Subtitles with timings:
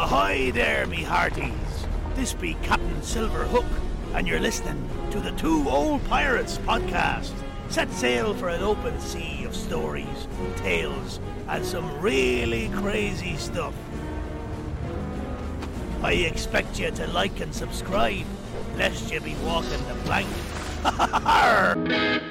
[0.00, 1.52] Ahoy there, me hearties.
[2.14, 3.66] This be Captain Silver Hook,
[4.14, 7.34] and you're listening to the Two Old Pirates podcast.
[7.68, 10.26] Set sail for an open sea of stories,
[10.56, 13.74] tales, and some really crazy stuff.
[16.02, 18.24] I expect you to like and subscribe,
[18.78, 20.28] lest you be walking the plank.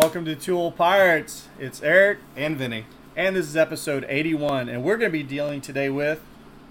[0.00, 1.46] welcome to Two Old Pirates.
[1.58, 2.86] It's Eric, and Vinny.
[3.14, 6.22] and this is episode 81, and we're going to be dealing today with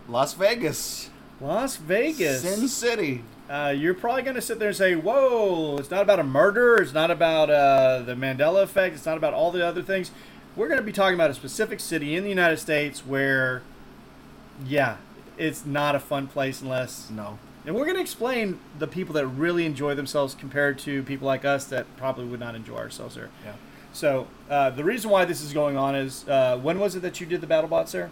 [0.08, 2.42] Las Vegas, Las Vegas.
[2.42, 3.24] Sin City.
[3.48, 6.78] Uh, you're probably going to sit there and say, "Whoa, it's not about a murder.
[6.78, 8.96] It's not about uh, the Mandela effect.
[8.96, 10.10] It's not about all the other things."
[10.56, 13.62] We're going to be talking about a specific city in the United States where,
[14.66, 14.98] yeah,
[15.38, 17.38] it's not a fun place unless No.
[17.70, 21.46] And we're going to explain the people that really enjoy themselves compared to people like
[21.46, 23.30] us that probably would not enjoy ourselves there.
[23.46, 23.54] Yeah.
[23.94, 27.22] So uh, the reason why this is going on is uh, when was it that
[27.22, 28.10] you did the BattleBot, sir?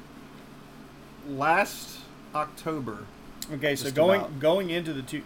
[1.28, 2.02] Last
[2.36, 3.08] October.
[3.52, 4.40] Okay, so going about.
[4.40, 5.24] going into the two,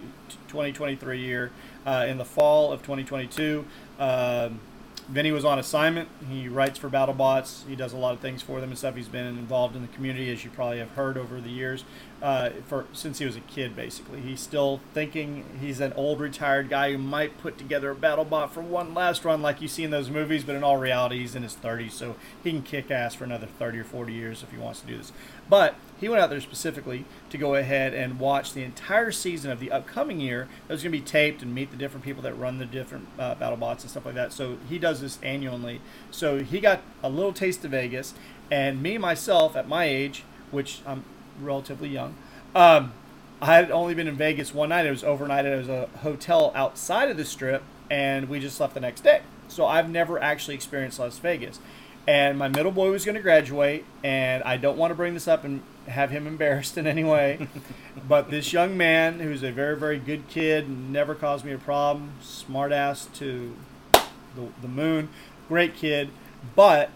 [0.47, 1.51] 2023 year,
[1.85, 3.65] uh, in the fall of 2022,
[3.99, 4.61] um,
[5.09, 6.07] Vinny was on assignment.
[6.29, 7.67] He writes for BattleBots.
[7.67, 8.95] He does a lot of things for them and stuff.
[8.95, 11.83] He's been involved in the community, as you probably have heard over the years,
[12.21, 13.75] uh, for since he was a kid.
[13.75, 18.51] Basically, he's still thinking he's an old retired guy who might put together a BattleBot
[18.51, 20.43] for one last run, like you see in those movies.
[20.43, 23.47] But in all reality, he's in his 30s, so he can kick ass for another
[23.47, 25.11] 30 or 40 years if he wants to do this.
[25.49, 29.59] But he went out there specifically to go ahead and watch the entire season of
[29.59, 32.37] the upcoming year that was going to be taped and meet the different people that
[32.37, 34.31] run the different uh, battle bots and stuff like that.
[34.31, 35.81] So he does this annually.
[36.09, 38.13] So he got a little taste of Vegas,
[38.49, 41.03] and me myself at my age, which I'm
[41.43, 42.15] relatively young,
[42.55, 42.93] um,
[43.41, 44.85] I had only been in Vegas one night.
[44.85, 48.75] It was overnight It was a hotel outside of the strip, and we just left
[48.75, 49.21] the next day.
[49.47, 51.59] So I've never actually experienced Las Vegas.
[52.07, 55.27] And my middle boy was going to graduate, and I don't want to bring this
[55.27, 57.47] up and have him embarrassed in any way.
[58.07, 62.13] but this young man, who's a very, very good kid, never caused me a problem,
[62.21, 63.55] smart ass to
[63.93, 65.09] the, the moon,
[65.47, 66.09] great kid,
[66.55, 66.91] but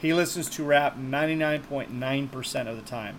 [0.00, 3.18] he listens to rap 99.9% of the time.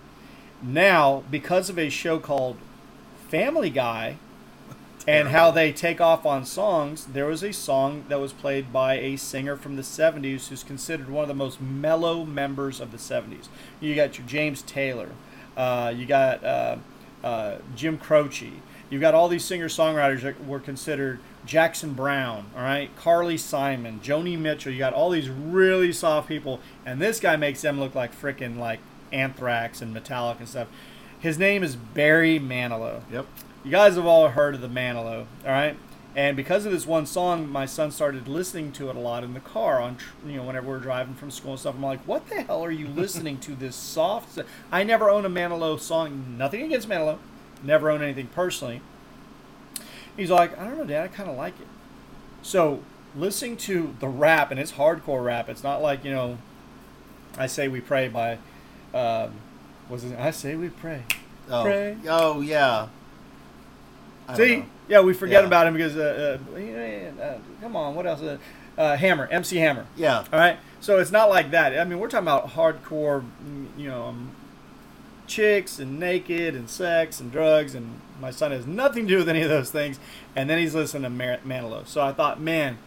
[0.61, 2.57] Now, because of a show called
[3.29, 4.17] Family Guy
[5.07, 8.95] and how they take off on songs, there was a song that was played by
[8.95, 12.97] a singer from the 70s who's considered one of the most mellow members of the
[12.97, 13.47] 70s.
[13.79, 15.09] You got your James Taylor,
[15.55, 16.75] uh, you got uh,
[17.23, 18.51] uh, Jim Croce,
[18.89, 24.01] you've got all these singer songwriters that were considered Jackson Browne, all right, Carly Simon,
[24.03, 24.73] Joni Mitchell.
[24.73, 28.57] You got all these really soft people, and this guy makes them look like freaking
[28.57, 28.79] like
[29.11, 30.67] Anthrax and Metallica and stuff.
[31.19, 33.01] His name is Barry Manilow.
[33.11, 33.25] Yep.
[33.63, 35.75] You guys have all heard of the Manilow, all right?
[36.15, 39.33] And because of this one song, my son started listening to it a lot in
[39.33, 41.75] the car on, tr- you know, whenever we're driving from school and stuff.
[41.75, 44.39] I'm like, what the hell are you listening to this soft?
[44.71, 46.35] I never own a Manilow song.
[46.37, 47.19] Nothing against Manilow.
[47.63, 48.81] Never own anything personally.
[50.17, 51.03] He's like, I don't know, Dad.
[51.05, 51.67] I kind of like it.
[52.41, 52.81] So
[53.15, 55.49] listening to the rap, and it's hardcore rap.
[55.49, 56.37] It's not like you know,
[57.37, 58.39] I say we pray by,
[58.93, 59.31] um,
[59.89, 60.17] was it?
[60.19, 61.03] I say we pray.
[61.49, 61.97] Oh, Pray.
[62.07, 62.87] oh yeah.
[64.27, 65.47] I See, yeah, we forget Yeah.
[65.47, 68.21] about him because, uh, uh, uh, come on, what else?
[68.21, 68.37] Uh,
[68.77, 69.85] uh, Hammer, MC Hammer.
[69.97, 70.19] Yeah.
[70.31, 71.77] All right, so it's not like that.
[71.79, 73.23] I mean, we're talking about hardcore,
[73.77, 74.31] you know, um,
[75.25, 79.29] chicks and naked and sex and drugs, and my son has nothing to do with
[79.29, 79.99] any of those things.
[80.35, 81.87] And then he's listening to Mar- Manilow.
[81.87, 82.77] So I thought, man,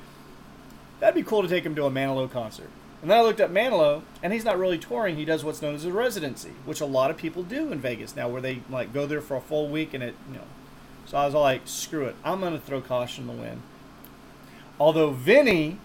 [1.01, 2.71] that'd be cool to take him to a Manilow concert.
[3.03, 5.17] And then I looked at Manilow, and he's not really touring.
[5.17, 8.15] He does what's known as a residency, which a lot of people do in Vegas
[8.15, 10.45] now, where they like go there for a full week and it, you know.
[11.07, 13.63] So I was like, screw it, I'm gonna throw caution to the wind.
[14.79, 15.79] Although Vinny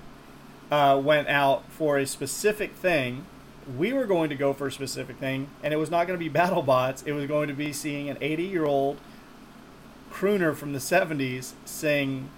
[0.71, 3.25] uh, went out for a specific thing,
[3.77, 6.23] we were going to go for a specific thing, and it was not going to
[6.23, 7.05] be BattleBots.
[7.05, 8.99] It was going to be seeing an 80-year-old
[10.11, 12.29] crooner from the 70s sing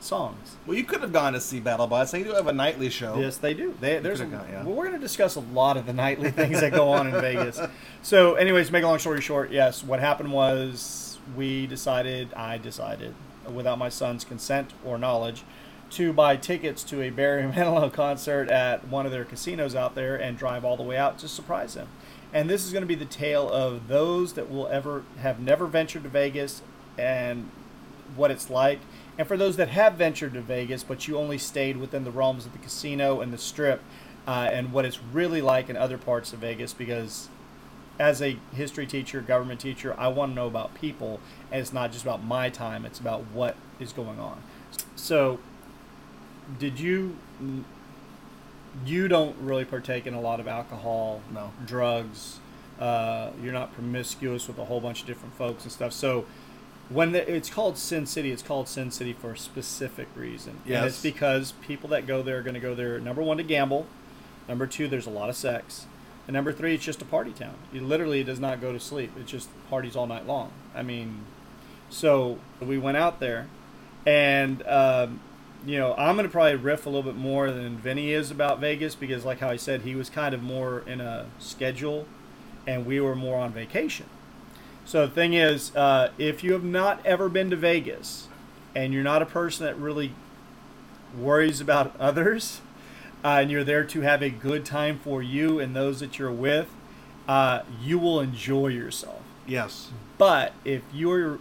[0.00, 0.56] songs.
[0.66, 2.10] Well, you could have gone to see BattleBots.
[2.10, 3.18] They do have a nightly show.
[3.18, 3.74] Yes, they do.
[3.80, 4.64] They, there's a, gone, yeah.
[4.64, 7.20] well, we're going to discuss a lot of the nightly things that go on in
[7.20, 7.60] Vegas.
[8.02, 13.14] So, anyways, make a long story short, yes, what happened was we decided, I decided,
[13.52, 15.44] without my son's consent or knowledge,
[15.90, 20.16] to buy tickets to a Barry Manilow concert at one of their casinos out there
[20.16, 21.88] and drive all the way out to surprise him.
[22.32, 25.66] And this is going to be the tale of those that will ever have never
[25.66, 26.62] ventured to Vegas
[26.96, 27.50] and
[28.14, 28.78] what it's like.
[29.20, 32.46] And for those that have ventured to Vegas, but you only stayed within the realms
[32.46, 33.82] of the casino and the strip,
[34.26, 37.28] uh, and what it's really like in other parts of Vegas, because
[37.98, 41.20] as a history teacher, government teacher, I want to know about people,
[41.52, 44.40] and it's not just about my time; it's about what is going on.
[44.96, 45.38] So,
[46.58, 47.18] did you?
[48.86, 51.52] You don't really partake in a lot of alcohol, No.
[51.66, 52.38] drugs.
[52.80, 55.92] Uh, you're not promiscuous with a whole bunch of different folks and stuff.
[55.92, 56.24] So,
[56.90, 60.58] when the, it's called Sin City, it's called Sin City for a specific reason.
[60.78, 62.98] And it's because people that go there are going to go there.
[62.98, 63.86] Number one, to gamble.
[64.48, 65.86] Number two, there's a lot of sex.
[66.26, 67.54] And number three, it's just a party town.
[67.72, 69.12] It literally does not go to sleep.
[69.18, 70.52] It just parties all night long.
[70.74, 71.24] I mean,
[71.88, 73.48] so we went out there,
[74.06, 75.20] and um,
[75.66, 78.94] you know, I'm gonna probably riff a little bit more than Vinny is about Vegas
[78.94, 82.06] because, like how I said, he was kind of more in a schedule,
[82.66, 84.06] and we were more on vacation.
[84.90, 88.26] So the thing is, uh, if you have not ever been to Vegas,
[88.74, 90.14] and you're not a person that really
[91.16, 92.60] worries about others,
[93.24, 96.32] uh, and you're there to have a good time for you and those that you're
[96.32, 96.70] with,
[97.28, 99.22] uh, you will enjoy yourself.
[99.46, 99.90] Yes.
[100.18, 101.38] But if you're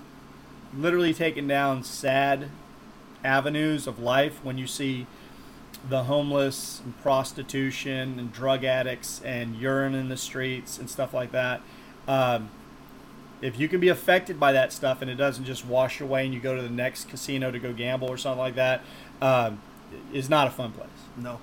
[0.71, 2.49] literally taking down sad
[3.23, 5.07] avenues of life when you see
[5.89, 11.31] the homeless and prostitution and drug addicts and urine in the streets and stuff like
[11.31, 11.61] that,
[12.07, 12.51] um,
[13.41, 16.33] if you can be affected by that stuff and it doesn't just wash away and
[16.33, 18.81] you go to the next casino to go gamble or something like that,
[19.21, 19.62] um,
[20.13, 21.39] is not a fun place No.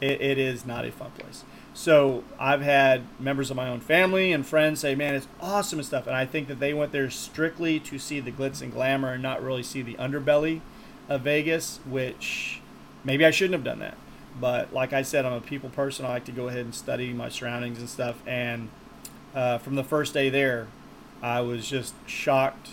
[0.00, 1.44] it, it is not a fun place.
[1.72, 5.86] So I've had members of my own family and friends say, "Man, it's awesome and
[5.86, 9.12] stuff," and I think that they went there strictly to see the glitz and glamour
[9.12, 10.60] and not really see the underbelly
[11.08, 12.60] of Vegas, which
[13.04, 13.94] maybe I shouldn't have done that.
[14.40, 16.04] But like I said, I'm a people person.
[16.04, 18.16] I like to go ahead and study my surroundings and stuff.
[18.26, 18.68] And
[19.34, 20.66] uh, from the first day there,
[21.22, 22.70] I was just shocked.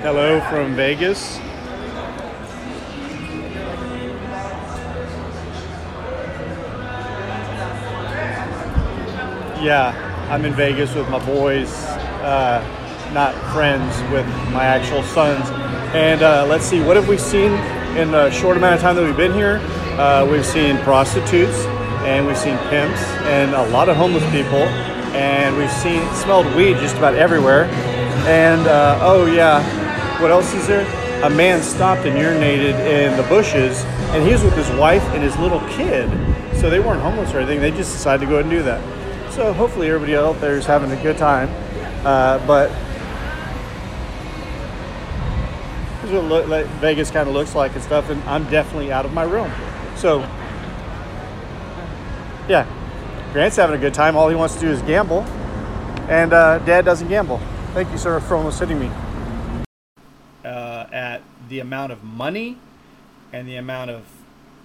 [0.00, 1.36] Hello from Vegas.
[9.60, 9.92] Yeah,
[10.30, 11.70] I'm in Vegas with my boys,
[12.22, 12.64] uh,
[13.12, 15.50] not friends with my actual sons.
[15.94, 17.52] And uh, let's see, what have we seen
[17.98, 19.60] in the short amount of time that we've been here?
[19.98, 21.66] Uh, we've seen prostitutes,
[22.06, 24.66] and we've seen pimps, and a lot of homeless people,
[25.14, 27.64] and we've seen smelled weed just about everywhere.
[28.26, 29.62] And uh, oh yeah,
[30.20, 30.86] what else is there?
[31.24, 35.22] A man stopped and urinated in the bushes, and he was with his wife and
[35.22, 36.08] his little kid.
[36.56, 37.60] So they weren't homeless or anything.
[37.60, 39.32] They just decided to go and do that.
[39.32, 41.48] So hopefully everybody out there is having a good time.
[42.04, 42.68] Uh, but
[46.02, 48.10] this is what like Vegas kind of looks like and stuff.
[48.10, 49.50] And I'm definitely out of my room.
[49.96, 50.20] So
[52.48, 52.66] yeah,
[53.32, 54.14] Grant's having a good time.
[54.14, 55.22] All he wants to do is gamble,
[56.08, 57.40] and uh, Dad doesn't gamble.
[57.72, 58.90] Thank you, sir, for almost hitting me.
[60.44, 62.58] Uh, at the amount of money
[63.32, 64.04] and the amount of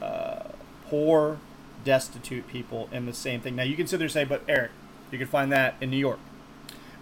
[0.01, 0.43] uh,
[0.89, 1.39] poor,
[1.85, 3.55] destitute people in the same thing.
[3.55, 4.71] Now you can sit there and say, but Eric,
[5.11, 6.19] you can find that in New York.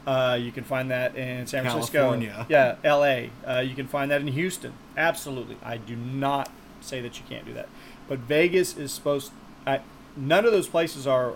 [0.05, 1.97] Uh, you can find that in San Francisco.
[1.97, 2.45] California.
[2.47, 3.31] Yeah, L.A.
[3.43, 4.73] Uh, you can find that in Houston.
[4.95, 7.69] Absolutely, I do not say that you can't do that.
[8.07, 9.31] But Vegas is supposed.
[9.65, 9.79] I,
[10.15, 11.33] none of those places are,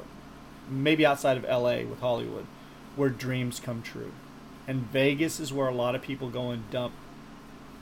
[0.69, 1.85] maybe outside of L.A.
[1.85, 2.45] with Hollywood,
[2.95, 4.11] where dreams come true.
[4.67, 6.93] And Vegas is where a lot of people go and dump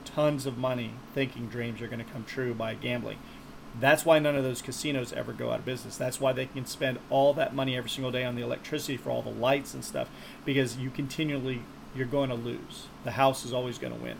[0.04, 3.18] tons of money thinking dreams are going to come true by gambling.
[3.78, 5.96] That's why none of those casinos ever go out of business.
[5.96, 9.10] That's why they can spend all that money every single day on the electricity for
[9.10, 10.08] all the lights and stuff
[10.44, 11.62] because you continually
[11.94, 12.86] you're going to lose.
[13.04, 14.16] The house is always going to win.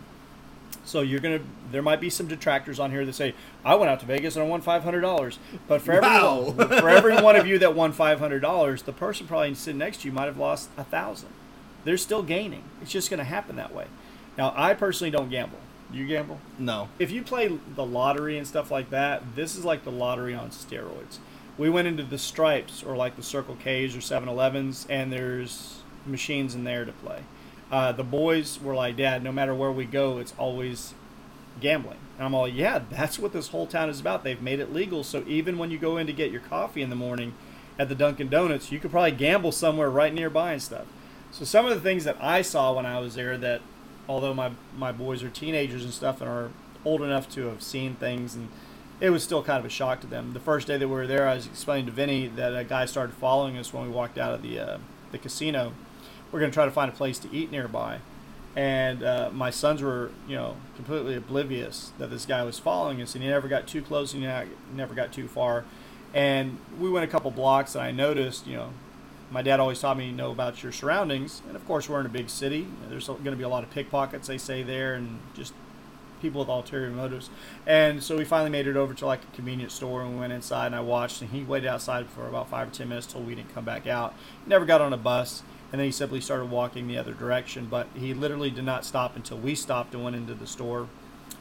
[0.89, 1.41] So you're gonna.
[1.71, 4.43] There might be some detractors on here that say, "I went out to Vegas and
[4.43, 5.37] I won five hundred dollars."
[5.67, 6.51] But for every Wow.
[6.57, 10.01] for every one of you that won five hundred dollars, the person probably sitting next
[10.01, 11.29] to you might have lost a thousand.
[11.83, 12.63] They're still gaining.
[12.81, 13.85] It's just going to happen that way.
[14.35, 15.59] Now, I personally don't gamble.
[15.93, 16.39] You gamble?
[16.57, 16.89] No.
[16.99, 20.49] if you play the lottery and stuff like that, this is like the lottery on
[20.49, 21.19] steroids.
[21.57, 26.53] We went into the Stripes or like the Circle K's or 7-Elevens, and there's machines
[26.55, 27.21] in there to play.
[27.71, 30.93] Uh, the boys were like, Dad, no matter where we go, it's always
[31.61, 31.99] gambling.
[32.17, 34.23] And I'm all, yeah, that's what this whole town is about.
[34.23, 36.89] They've made it legal, so even when you go in to get your coffee in
[36.89, 37.33] the morning
[37.77, 40.85] at the Dunkin' Donuts, you could probably gamble somewhere right nearby and stuff.
[41.31, 43.61] So some of the things that I saw when I was there that
[44.07, 46.49] although my my boys are teenagers and stuff and are
[46.83, 48.49] old enough to have seen things and
[48.99, 50.33] it was still kind of a shock to them.
[50.33, 52.85] The first day that we were there, I was explaining to Vinny that a guy
[52.85, 54.77] started following us when we walked out of the uh,
[55.11, 55.71] the casino.
[56.31, 57.99] We're going to try to find a place to eat nearby,
[58.55, 63.15] and uh, my sons were you know completely oblivious that this guy was following us,
[63.15, 65.65] and he never got too close and he never got too far.
[66.13, 68.69] And we went a couple blocks, and I noticed you know
[69.31, 72.05] my dad always taught me to know about your surroundings, and of course we're in
[72.05, 72.67] a big city.
[72.89, 75.53] There's going to be a lot of pickpockets, they say there, and just
[76.21, 77.29] people with ulterior motives.
[77.65, 80.33] And so we finally made it over to like a convenience store and we went
[80.33, 83.21] inside and I watched and he waited outside for about five or ten minutes till
[83.21, 84.13] we didn't come back out.
[84.45, 87.67] Never got on a bus and then he simply started walking the other direction.
[87.69, 90.87] But he literally did not stop until we stopped and went into the store.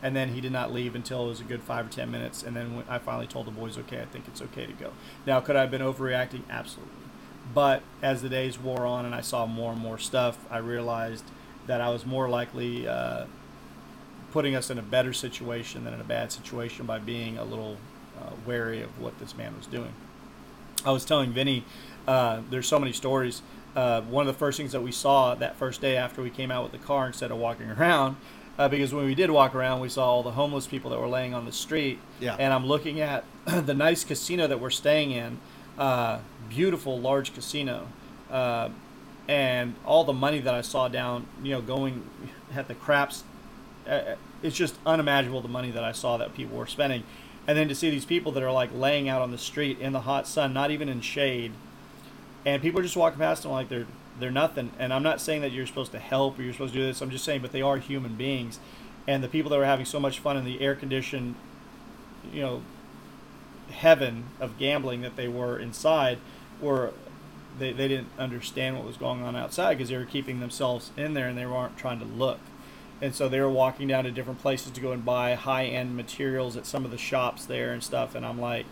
[0.02, 2.42] And then he did not leave until it was a good five or ten minutes.
[2.42, 4.92] And then I finally told the boys, okay, I think it's okay to go.
[5.26, 6.42] Now, could I have been overreacting?
[6.48, 6.92] Absolutely.
[7.54, 11.24] But as the days wore on and I saw more and more stuff, I realized
[11.66, 13.24] that I was more likely uh,
[14.32, 17.78] putting us in a better situation than in a bad situation by being a little
[18.20, 19.92] uh, wary of what this man was doing.
[20.84, 21.64] I was telling Vinny,
[22.06, 23.42] uh, there's so many stories.
[23.76, 26.50] Uh, one of the first things that we saw that first day after we came
[26.50, 28.16] out with the car instead of walking around,
[28.58, 31.08] uh, because when we did walk around, we saw all the homeless people that were
[31.08, 31.98] laying on the street.
[32.18, 32.36] Yeah.
[32.38, 35.38] And I'm looking at the nice casino that we're staying in,
[35.78, 37.86] uh, beautiful large casino,
[38.30, 38.70] uh,
[39.28, 42.02] and all the money that I saw down, you know, going
[42.54, 43.22] at the craps.
[43.86, 47.04] Uh, it's just unimaginable the money that I saw that people were spending,
[47.46, 49.92] and then to see these people that are like laying out on the street in
[49.92, 51.52] the hot sun, not even in shade,
[52.44, 53.86] and people are just walking past them like they're
[54.18, 54.72] they're nothing.
[54.78, 57.00] And I'm not saying that you're supposed to help or you're supposed to do this.
[57.00, 58.58] I'm just saying, but they are human beings,
[59.06, 61.34] and the people that were having so much fun in the air conditioned,
[62.32, 62.62] you know,
[63.70, 66.18] heaven of gambling that they were inside
[66.60, 66.92] were
[67.58, 71.14] they, they didn't understand what was going on outside because they were keeping themselves in
[71.14, 72.38] there and they weren't trying to look
[73.00, 75.96] and so they were walking down to different places to go and buy high end
[75.96, 78.66] materials at some of the shops there and stuff and i'm like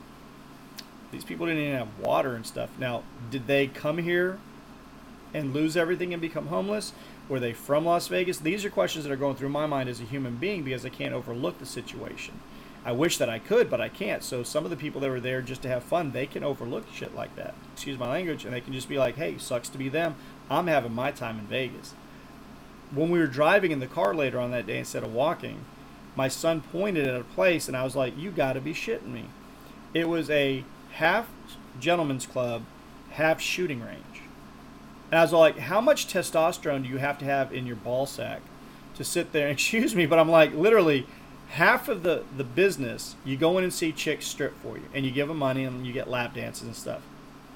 [1.12, 4.38] these people didn't even have water and stuff now did they come here
[5.34, 6.92] and lose everything and become homeless
[7.28, 10.00] were they from las vegas these are questions that are going through my mind as
[10.00, 12.40] a human being because i can't overlook the situation
[12.86, 14.22] I wish that I could, but I can't.
[14.22, 16.84] So some of the people that were there just to have fun, they can overlook
[16.94, 17.52] shit like that.
[17.72, 20.14] Excuse my language, and they can just be like, "Hey, sucks to be them.
[20.48, 21.94] I'm having my time in Vegas."
[22.94, 25.64] When we were driving in the car later on that day instead of walking,
[26.14, 29.08] my son pointed at a place, and I was like, "You got to be shitting
[29.08, 29.24] me!"
[29.92, 30.62] It was a
[30.96, 31.28] half
[31.80, 32.62] gentleman's club,
[33.12, 34.22] half shooting range,
[35.10, 38.06] and I was like, "How much testosterone do you have to have in your ball
[38.06, 38.40] sack
[38.96, 41.06] to sit there?" Excuse me, but I'm like, literally
[41.50, 45.04] half of the the business you go in and see chicks strip for you and
[45.04, 47.02] you give them money and you get lap dances and stuff.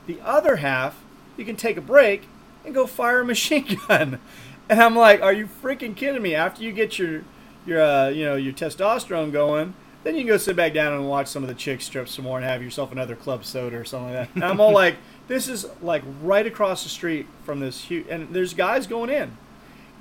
[0.07, 1.03] The other half
[1.37, 2.29] you can take a break
[2.65, 4.21] and go fire a machine gun.
[4.69, 6.35] And i'm like are you freaking kidding me?
[6.35, 7.23] After you get your
[7.67, 11.09] your uh, you know your testosterone going then you can go sit back down and
[11.09, 13.85] watch some of the chicks strip some more and have yourself another club soda or
[13.85, 14.97] something like that and i'm all like
[15.29, 19.37] this is like right across the street from this huge and there's guys going in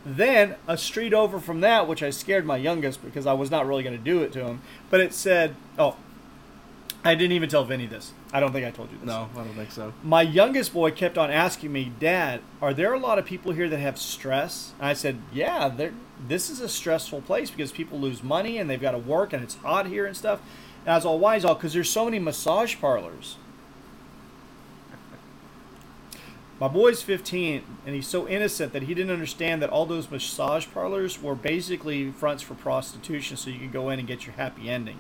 [0.06, 3.68] then a street over from that, which I scared my youngest because I was not
[3.68, 5.98] really going to do it to him, but it said, "Oh,
[7.04, 8.14] I didn't even tell Vinny this.
[8.32, 9.08] I don't think I told you this.
[9.08, 9.92] No, I don't think so.
[10.04, 13.68] My youngest boy kept on asking me, "Dad, are there a lot of people here
[13.68, 15.72] that have stress?" And I said, "Yeah.
[16.28, 19.42] This is a stressful place because people lose money and they've got to work and
[19.42, 20.42] it's hot here and stuff."
[20.86, 23.38] And I was all, "Why is all?" Because there's so many massage parlors.
[26.60, 30.68] My boy's 15, and he's so innocent that he didn't understand that all those massage
[30.74, 34.70] parlors were basically fronts for prostitution, so you could go in and get your happy
[34.70, 34.98] ending.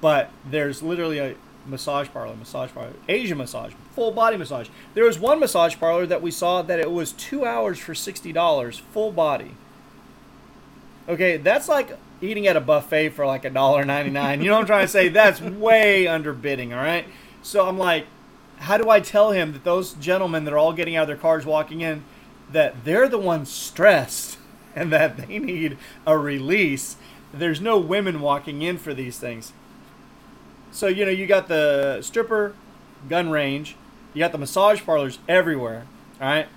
[0.00, 1.34] But there's literally a
[1.66, 4.68] massage parlor, massage parlor, Asian massage, full body massage.
[4.94, 8.32] There was one massage parlor that we saw that it was two hours for sixty
[8.32, 9.52] dollars, full body.
[11.08, 14.40] Okay, that's like eating at a buffet for like a dollar ninety nine.
[14.40, 15.08] You know what I'm trying to say?
[15.08, 16.70] That's way underbidding.
[16.74, 17.06] All right.
[17.42, 18.06] So I'm like,
[18.58, 21.16] how do I tell him that those gentlemen that are all getting out of their
[21.16, 22.04] cars walking in,
[22.50, 24.38] that they're the ones stressed
[24.74, 26.96] and that they need a release?
[27.32, 29.52] There's no women walking in for these things.
[30.74, 32.54] So, you know, you got the stripper
[33.08, 33.76] gun range,
[34.12, 35.86] you got the massage parlors everywhere,
[36.20, 36.48] all right?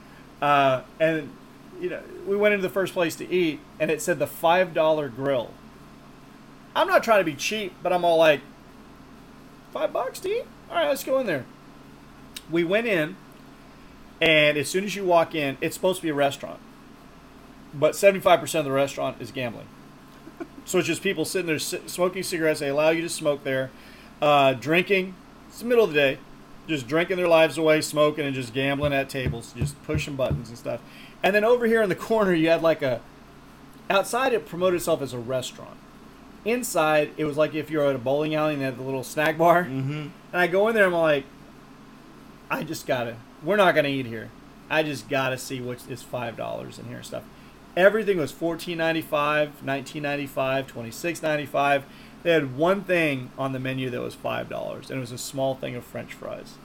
[0.41, 1.31] Uh, and,
[1.79, 5.15] you know, we went into the first place to eat and it said the $5
[5.15, 5.51] grill.
[6.75, 8.41] I'm not trying to be cheap, but I'm all like,
[9.71, 10.45] five bucks to eat?
[10.69, 11.45] All right, let's go in there
[12.49, 13.15] we went in,
[14.21, 16.59] and as soon as you walk in, it's supposed to be a restaurant,
[17.73, 19.67] but 75% of the restaurant is gambling.
[20.65, 22.59] so it's just people sitting there smoking cigarettes.
[22.59, 23.71] They allow you to smoke there,
[24.21, 25.15] uh, drinking.
[25.47, 26.17] It's the middle of the day,
[26.67, 30.57] just drinking their lives away, smoking, and just gambling at tables, just pushing buttons and
[30.57, 30.81] stuff.
[31.23, 33.01] And then over here in the corner, you had like a.
[33.89, 35.77] Outside, it promoted itself as a restaurant.
[36.43, 39.03] Inside, it was like if you're at a bowling alley and they had the little
[39.03, 39.63] snack bar.
[39.63, 39.91] Mm-hmm.
[39.91, 41.25] And I go in there, I'm like,
[42.49, 43.15] I just gotta.
[43.43, 44.29] We're not gonna eat here.
[44.69, 47.23] I just gotta see what is five dollars in here and stuff.
[47.75, 51.83] Everything was fourteen ninety five, nineteen ninety five, twenty six ninety five.
[52.23, 55.17] They had one thing on the menu that was five dollars, and it was a
[55.17, 56.55] small thing of French fries.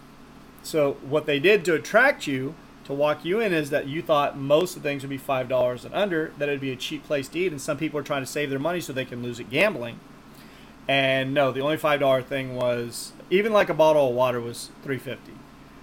[0.62, 2.54] So what they did to attract you
[2.84, 5.48] to walk you in is that you thought most of the things would be five
[5.48, 8.02] dollars and under, that it'd be a cheap place to eat, and some people are
[8.04, 10.00] trying to save their money so they can lose it gambling.
[10.88, 14.70] And no, the only five dollar thing was even like a bottle of water was
[14.82, 15.32] three fifty.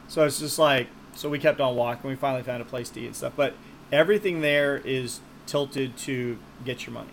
[0.07, 2.09] So it's just like so we kept on walking.
[2.09, 3.53] We finally found a place to eat and stuff, but
[3.91, 7.09] everything there is tilted to get your money.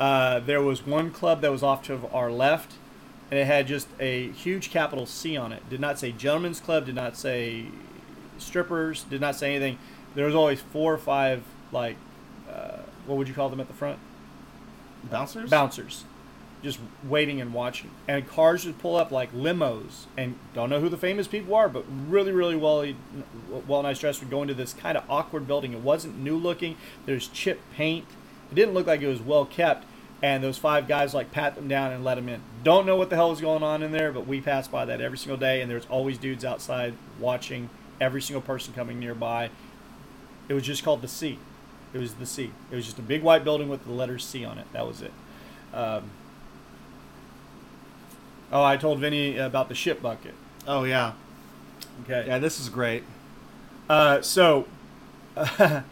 [0.00, 2.72] Uh, there was one club that was off to our left,
[3.30, 5.68] and it had just a huge capital C on it.
[5.68, 6.86] Did not say gentlemen's club.
[6.86, 7.66] Did not say
[8.38, 9.04] strippers.
[9.04, 9.78] Did not say anything.
[10.14, 11.96] There was always four or five like
[12.50, 13.98] uh, what would you call them at the front?
[15.04, 15.48] Bouncers?
[15.50, 16.04] Bouncers,
[16.62, 17.90] just waiting and watching.
[18.08, 21.68] And cars would pull up like limos, and don't know who the famous people are,
[21.68, 22.86] but really, really well,
[23.66, 25.72] well nice dressed would go into this kind of awkward building.
[25.72, 26.76] It wasn't new looking.
[27.06, 28.06] There's chip paint.
[28.50, 29.86] It didn't look like it was well kept.
[30.22, 32.42] And those five guys like pat them down and let them in.
[32.62, 35.00] Don't know what the hell is going on in there, but we pass by that
[35.00, 39.50] every single day, and there's always dudes outside watching every single person coming nearby.
[40.48, 41.38] It was just called the C.
[41.94, 42.52] It was the C.
[42.70, 44.66] It was just a big white building with the letter C on it.
[44.72, 45.12] That was it.
[45.72, 46.10] Um,
[48.52, 50.34] oh, I told Vinny about the ship bucket.
[50.66, 51.12] Oh yeah.
[52.04, 52.24] Okay.
[52.26, 53.04] Yeah, this is great.
[53.88, 54.66] Uh, so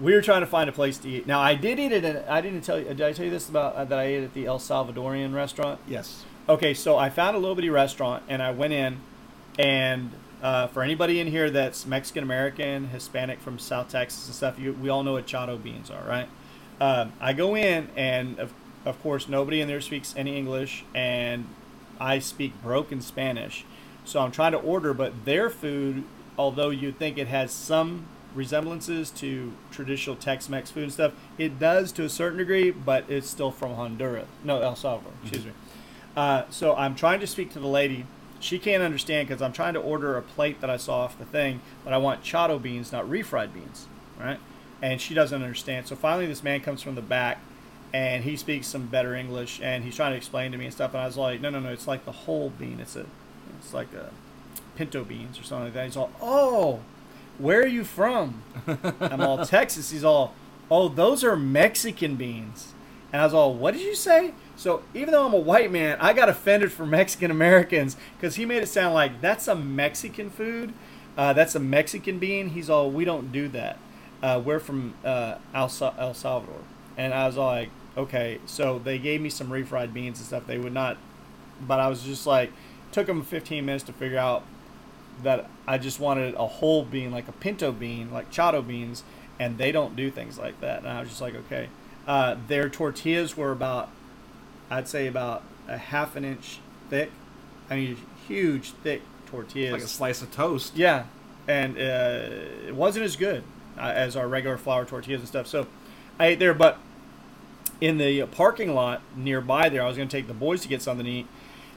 [0.00, 1.26] we were trying to find a place to eat.
[1.26, 2.04] Now I did eat it.
[2.04, 2.86] At, I didn't tell you.
[2.86, 5.80] Did I tell you this about uh, that I ate at the El Salvadorian restaurant?
[5.86, 6.24] Yes.
[6.48, 9.00] Okay, so I found a little bitty restaurant and I went in,
[9.58, 10.10] and
[10.42, 14.74] uh, for anybody in here that's Mexican American, Hispanic from South Texas and stuff, you,
[14.74, 16.28] we all know what charro beans are, right?
[16.80, 18.52] Um, I go in, and of,
[18.84, 21.46] of course, nobody in there speaks any English, and
[21.98, 23.64] I speak broken Spanish.
[24.04, 26.04] So I'm trying to order, but their food,
[26.36, 28.04] although you think it has some
[28.34, 33.28] resemblances to traditional Tex-Mex food and stuff, it does to a certain degree, but it's
[33.28, 34.26] still from Honduras.
[34.42, 35.12] No, El Salvador.
[35.22, 35.52] Excuse me.
[36.16, 38.06] Uh, so I'm trying to speak to the lady.
[38.40, 41.24] She can't understand because I'm trying to order a plate that I saw off the
[41.24, 43.86] thing, but I want charro beans, not refried beans,
[44.20, 44.38] right?
[44.82, 45.86] And she doesn't understand.
[45.86, 47.40] So finally, this man comes from the back,
[47.92, 50.92] and he speaks some better English, and he's trying to explain to me and stuff.
[50.92, 52.80] And I was like, no, no, no, it's like the whole bean.
[52.80, 53.06] It's a,
[53.58, 54.10] it's like a
[54.76, 55.86] pinto beans or something like that.
[55.86, 56.80] He's all, oh,
[57.38, 58.42] where are you from?
[59.00, 59.90] I'm all Texas.
[59.90, 60.34] He's all,
[60.70, 62.74] oh, those are Mexican beans.
[63.12, 64.34] And I was all, what did you say?
[64.56, 68.44] So even though I'm a white man, I got offended for Mexican Americans because he
[68.44, 70.72] made it sound like that's a Mexican food.
[71.16, 72.50] Uh, that's a Mexican bean.
[72.50, 73.78] He's all, we don't do that.
[74.22, 76.62] Uh, we're from uh, El, El Salvador.
[76.96, 78.40] And I was like, okay.
[78.46, 80.46] So they gave me some refried beans and stuff.
[80.46, 80.96] They would not,
[81.60, 82.52] but I was just like,
[82.90, 84.44] took them 15 minutes to figure out
[85.22, 89.02] that I just wanted a whole bean, like a pinto bean, like charro beans,
[89.38, 90.80] and they don't do things like that.
[90.80, 91.68] And I was just like, okay.
[92.06, 93.88] Uh, their tortillas were about
[94.70, 96.58] I'd say about a half an inch
[96.90, 97.10] thick.
[97.70, 97.96] I mean,
[98.26, 99.72] huge, thick tortillas.
[99.72, 100.76] Like a slice of toast.
[100.76, 101.04] Yeah,
[101.46, 103.42] and uh, it wasn't as good
[103.78, 105.46] uh, as our regular flour tortillas and stuff.
[105.46, 105.66] So
[106.18, 106.78] I ate there, but
[107.80, 110.82] in the parking lot nearby there, I was going to take the boys to get
[110.82, 111.26] something to eat.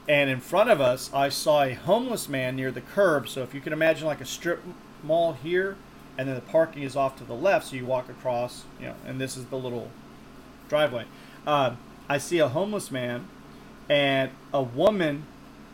[0.08, 3.28] And in front of us, I saw a homeless man near the curb.
[3.28, 4.62] So if you can imagine like a strip
[5.02, 5.76] mall here,
[6.16, 8.94] and then the parking is off to the left, so you walk across, you know,
[9.06, 9.90] and this is the little
[10.68, 11.04] driveway.
[11.46, 11.76] Uh,
[12.08, 13.28] I see a homeless man
[13.88, 15.24] and a woman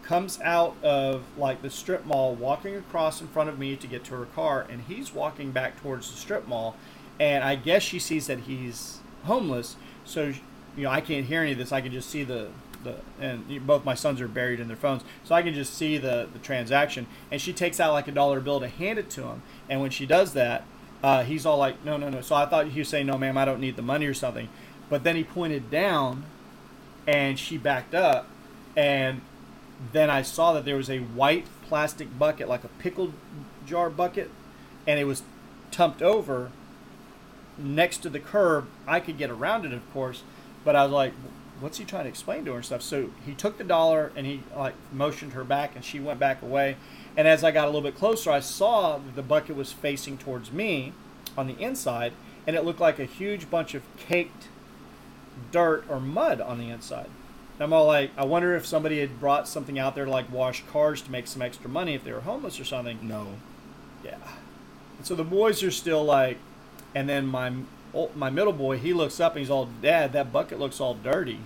[0.03, 4.05] comes out of like the strip mall walking across in front of me to get
[4.05, 6.77] to her car and he's walking back towards the strip mall
[7.19, 10.35] and I guess she sees that he's homeless so
[10.77, 12.49] you know I can't hear any of this I can just see the
[12.85, 15.03] the and both my sons are buried in their phones.
[15.25, 17.07] So I can just see the the transaction.
[17.31, 19.43] And she takes out like a dollar bill to hand it to him.
[19.69, 20.65] And when she does that
[21.05, 22.23] uh, he's all like no no no.
[22.23, 24.49] So I thought he was saying no ma'am I don't need the money or something.
[24.89, 26.25] But then he pointed down
[27.07, 28.27] and she backed up.
[28.75, 29.21] And
[29.93, 33.13] then I saw that there was a white plastic bucket, like a pickle
[33.67, 34.31] jar bucket,
[34.87, 35.23] and it was
[35.71, 36.51] tumped over
[37.59, 38.67] next to the curb.
[38.87, 40.23] I could get around it, of course,
[40.65, 41.13] but I was like,
[41.65, 42.83] what's he trying to explain to her and stuff?
[42.83, 46.43] So he took the dollar and he like motioned her back, and she went back
[46.43, 46.77] away.
[47.17, 50.19] And as I got a little bit closer, I saw that the bucket was facing
[50.19, 50.93] towards me
[51.39, 52.13] on the inside,
[52.47, 54.49] and it looked like a huge bunch of caked
[55.53, 57.09] dirt or mud on the inside.
[57.55, 60.31] And I'm all like, I wonder if somebody had brought something out there to like
[60.31, 62.99] wash cars to make some extra money if they were homeless or something.
[63.03, 63.29] No.
[64.05, 64.19] Yeah.
[64.99, 66.37] And so the boys are still like,
[66.95, 67.55] and then my
[68.15, 71.39] my middle boy, he looks up and he's all, Dad, that bucket looks all dirty.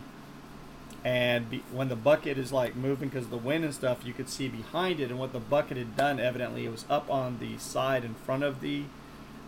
[1.04, 4.12] And be, when the bucket is like moving because of the wind and stuff, you
[4.12, 5.10] could see behind it.
[5.10, 8.42] And what the bucket had done, evidently, it was up on the side in front
[8.42, 8.84] of the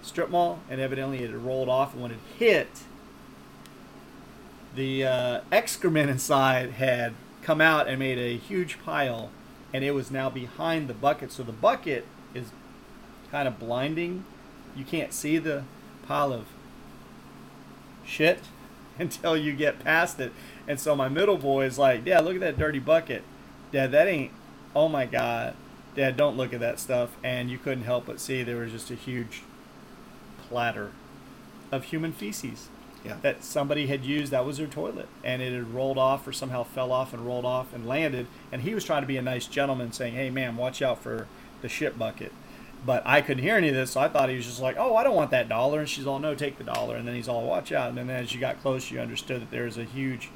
[0.03, 1.93] strip mall, and evidently it had rolled off.
[1.93, 2.69] And when it hit,
[4.75, 9.31] the uh, excrement inside had come out and made a huge pile,
[9.73, 11.33] and it was now behind the bucket.
[11.33, 12.51] So the bucket is
[13.31, 14.25] kind of blinding.
[14.77, 15.65] You can't see the
[16.07, 16.47] pile of
[18.05, 18.41] shit
[18.99, 20.33] until you get past it.
[20.71, 23.25] And so my middle boy is like, Dad, look at that dirty bucket.
[23.73, 24.31] Dad, that ain't,
[24.73, 25.57] oh my God.
[25.97, 27.17] Dad, don't look at that stuff.
[27.25, 29.43] And you couldn't help but see there was just a huge
[30.49, 30.93] platter
[31.73, 32.69] of human feces
[33.05, 33.17] Yeah.
[33.23, 34.31] that somebody had used.
[34.31, 35.09] That was their toilet.
[35.25, 38.29] And it had rolled off or somehow fell off and rolled off and landed.
[38.53, 41.27] And he was trying to be a nice gentleman saying, hey, ma'am, watch out for
[41.63, 42.33] the shit bucket.
[42.85, 44.97] But I couldn't hear any of this, so I thought he was just like, "Oh,
[44.97, 47.29] I don't want that dollar," and she's all, "No, take the dollar." And then he's
[47.29, 49.85] all, "Watch out!" And then as you got close, you understood that there was a
[49.85, 50.31] huge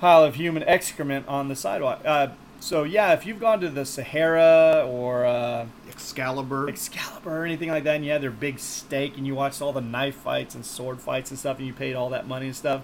[0.00, 2.02] pile of human excrement on the sidewalk.
[2.04, 2.28] Uh,
[2.60, 6.68] so yeah, if you've gone to the Sahara or uh, Excalibur.
[6.68, 9.72] Excalibur or anything like that, and you had their big steak, and you watched all
[9.72, 12.56] the knife fights and sword fights and stuff, and you paid all that money and
[12.56, 12.82] stuff.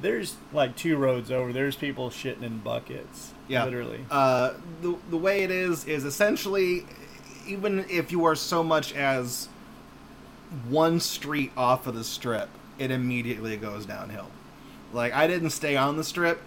[0.00, 1.52] There's like two roads over.
[1.52, 3.34] There's people shitting in buckets.
[3.48, 3.64] yeah.
[3.64, 4.00] literally.
[4.10, 6.86] Uh, the the way it is is essentially,
[7.46, 9.48] even if you are so much as
[10.68, 12.48] one street off of the strip,
[12.78, 14.28] it immediately goes downhill.
[14.92, 16.40] Like I didn't stay on the strip.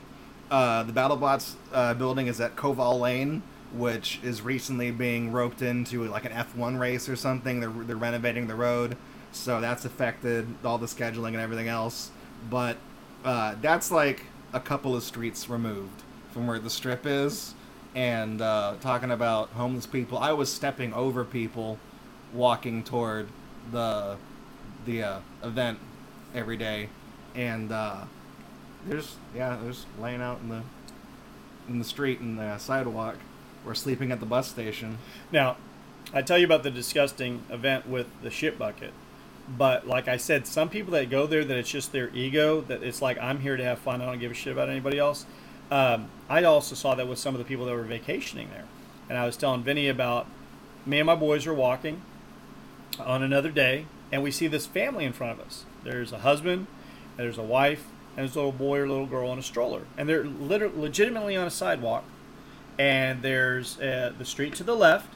[0.51, 3.41] Uh, the BattleBots uh, building is at Koval Lane,
[3.73, 7.60] which is recently being roped into like an F1 race or something.
[7.60, 8.97] They're they're renovating the road,
[9.32, 12.12] so that's affected all the scheduling and everything else.
[12.49, 12.77] But
[13.23, 17.56] uh, that's like a couple of streets removed from where the strip is.
[17.95, 21.77] And uh, talking about homeless people, I was stepping over people
[22.34, 23.27] walking toward
[23.71, 24.17] the
[24.86, 25.79] the uh, event
[26.34, 26.89] every day,
[27.36, 28.06] and uh,
[28.88, 30.62] there's yeah, there's laying out in the
[31.69, 33.17] in the street in the sidewalk
[33.65, 34.97] or sleeping at the bus station.
[35.32, 35.58] Now,
[36.13, 38.91] I tell you about the disgusting event with the shit bucket.
[39.58, 42.82] But like I said, some people that go there that it's just their ego that
[42.82, 44.01] it's like I'm here to have fun.
[44.01, 45.25] I don't give a shit about anybody else.
[45.73, 48.65] Um, I also saw that with some of the people that were vacationing there,
[49.09, 50.27] and I was telling Vinny about
[50.86, 52.03] me and my boys are walking
[52.99, 55.65] on another day, and we see this family in front of us.
[55.83, 56.67] There's a husband,
[57.17, 59.88] and there's a wife, and there's a little boy or little girl in a stroller,
[59.97, 62.03] and they're literally, legitimately on a sidewalk.
[62.77, 65.12] And there's uh, the street to the left,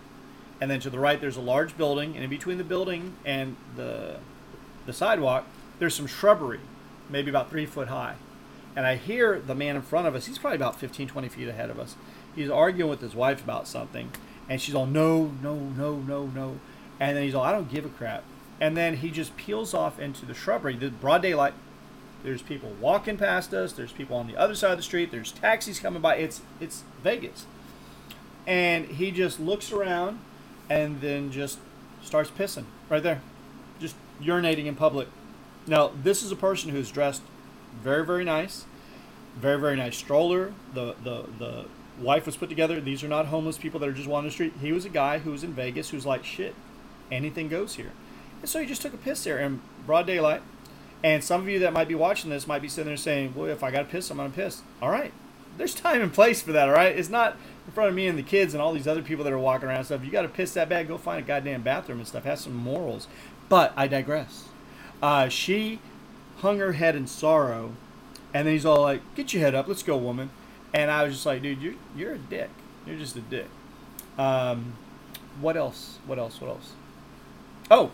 [0.60, 3.58] and then to the right there's a large building, and in between the building and
[3.76, 4.18] the
[4.88, 5.46] the sidewalk
[5.78, 6.62] there's some shrubbery,
[7.12, 8.16] maybe about three foot high.
[8.78, 11.48] And I hear the man in front of us, he's probably about 15, 20 feet
[11.48, 11.96] ahead of us.
[12.36, 14.12] He's arguing with his wife about something,
[14.48, 16.60] and she's all, no, no, no, no, no.
[17.00, 18.24] And then he's all, I don't give a crap.
[18.62, 21.56] And then he just peels off into the shrubbery, the broad daylight.
[22.22, 23.74] There's people walking past us.
[23.74, 25.10] There's people on the other side of the street.
[25.10, 26.18] There's taxis coming by.
[26.18, 27.48] It's it's Vegas.
[28.46, 30.20] And he just looks around
[30.70, 31.58] and then just
[32.04, 33.22] starts pissing right there.
[33.80, 35.08] Just urinating in public.
[35.66, 37.22] Now, this is a person who's dressed
[37.84, 38.66] very, very nice.
[39.38, 40.54] Very, very nice stroller.
[40.74, 41.66] The the the
[42.00, 42.80] wife was put together.
[42.80, 44.54] These are not homeless people that are just wandering the street.
[44.62, 46.56] He was a guy who was in Vegas who's like, shit,
[47.12, 47.92] anything goes here.
[48.42, 50.42] And so he just took a piss there in broad daylight.
[51.04, 53.48] And some of you that might be watching this might be sitting there saying, well,
[53.48, 54.62] if I got to piss, I'm going to piss.
[54.82, 55.14] All right.
[55.58, 56.96] There's time and place for that, all right?
[56.96, 57.36] It's not
[57.66, 59.68] in front of me and the kids and all these other people that are walking
[59.68, 60.06] around stuff.
[60.06, 62.26] You got to piss that bad, go find a goddamn bathroom and stuff.
[62.26, 63.08] Have some morals.
[63.50, 64.46] But I digress.
[65.02, 65.80] Uh, she
[66.38, 67.74] hung her head in sorrow.
[68.34, 69.68] And then he's all like, get your head up.
[69.68, 70.30] Let's go, woman.
[70.74, 72.50] And I was just like, dude, you're, you're a dick.
[72.86, 73.48] You're just a dick.
[74.18, 74.74] Um,
[75.40, 76.00] what else?
[76.06, 76.42] What else?
[76.42, 76.74] What else?
[77.70, 77.92] Oh,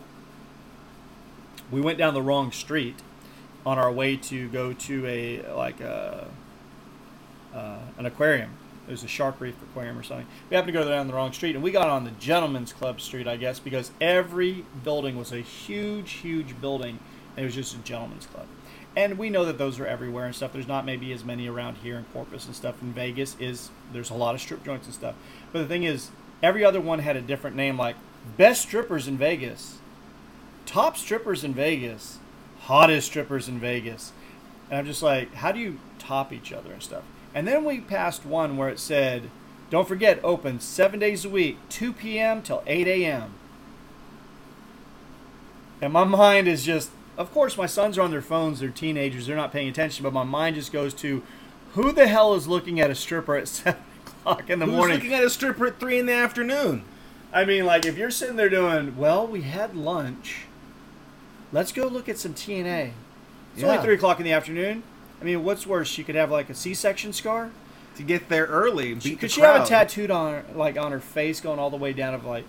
[1.70, 2.96] we went down the wrong street
[3.66, 6.28] on our way to go to a like a
[7.54, 8.50] uh, an aquarium.
[8.86, 10.26] It was a shark reef aquarium or something.
[10.50, 13.00] We happened to go down the wrong street, and we got on the Gentlemen's Club
[13.00, 16.98] street, I guess, because every building was a huge, huge building,
[17.36, 18.46] it was just a gentleman's Club.
[18.96, 20.52] And we know that those are everywhere and stuff.
[20.52, 22.80] There's not maybe as many around here in Corpus and stuff.
[22.80, 25.16] In Vegas is there's a lot of strip joints and stuff.
[25.52, 26.10] But the thing is,
[26.42, 27.96] every other one had a different name, like
[28.36, 29.78] best strippers in Vegas,
[30.64, 32.18] top strippers in Vegas,
[32.60, 34.12] hottest strippers in Vegas.
[34.70, 37.02] And I'm just like, how do you top each other and stuff?
[37.34, 39.28] And then we passed one where it said,
[39.70, 42.42] don't forget, open seven days a week, 2 p.m.
[42.42, 43.34] till 8 a.m.
[45.82, 49.26] And my mind is just, of course, my sons are on their phones, they're teenagers,
[49.26, 51.22] they're not paying attention, but my mind just goes to,
[51.74, 54.96] who the hell is looking at a stripper at 7 o'clock in the Who's morning?
[54.96, 56.84] looking at a stripper at three in the afternoon?
[57.32, 60.42] I mean, like, if you're sitting there doing, well, we had lunch.
[61.52, 62.92] Let's go look at some TNA.
[63.54, 63.70] It's Yeah.
[63.70, 64.82] only 3 o'clock in the afternoon.
[65.20, 65.88] I mean, what's worse?
[65.88, 67.50] She could have, like, a C section scar?
[67.96, 70.98] To get there early, the Could she have a tattooed on her, like, on her
[71.00, 72.44] face going all the way down of, like.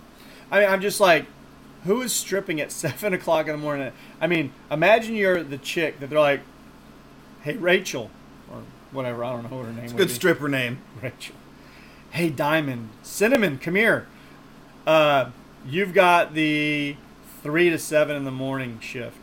[0.50, 1.26] I mean, I'm just like,
[1.86, 3.92] who is stripping at 7 o'clock in the morning?
[4.20, 6.40] I mean, imagine you're the chick that they're like,
[7.42, 8.10] hey, Rachel.
[8.52, 9.24] Or whatever.
[9.24, 10.14] I don't know what her name It's a good be.
[10.14, 10.78] stripper name.
[11.02, 11.34] Rachel.
[12.10, 12.90] Hey, Diamond.
[13.02, 14.06] Cinnamon, come here.
[14.86, 15.30] Uh,
[15.68, 16.94] You've got the
[17.42, 19.18] three to seven in the morning shift.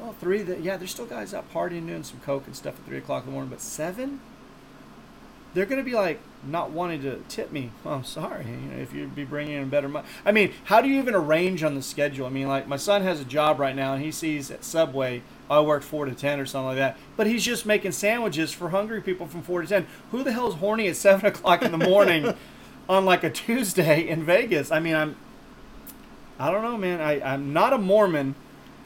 [0.00, 0.42] Well, three.
[0.42, 3.22] The, yeah, there's still guys out partying, doing some coke and stuff at three o'clock
[3.22, 3.48] in the morning.
[3.50, 4.18] But seven,
[5.54, 7.70] they're gonna be like not wanting to tip me.
[7.84, 8.44] Oh, I'm sorry.
[8.46, 10.06] You know, if you'd be bringing in better money.
[10.24, 12.26] I mean, how do you even arrange on the schedule?
[12.26, 15.22] I mean, like my son has a job right now, and he sees at Subway
[15.50, 16.96] oh, I work four to ten or something like that.
[17.16, 19.86] But he's just making sandwiches for hungry people from four to ten.
[20.10, 22.34] Who the hell is horny at seven o'clock in the morning
[22.88, 24.70] on like a Tuesday in Vegas?
[24.70, 25.16] I mean, I'm.
[26.38, 27.00] I don't know, man.
[27.00, 28.36] I, I'm not a Mormon,